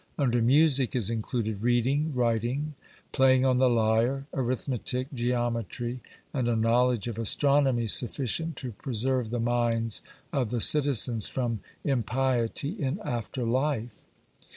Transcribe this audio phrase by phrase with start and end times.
[0.17, 2.73] Under music is included reading, writing,
[3.11, 6.01] playing on the lyre, arithmetic, geometry,
[6.33, 10.01] and a knowledge of astronomy sufficient to preserve the minds
[10.33, 14.03] of the citizens from impiety in after life.